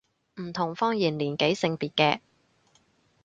[0.41, 2.21] 唔同方言年紀性別嘅